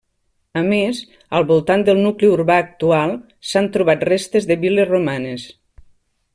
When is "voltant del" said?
1.51-2.01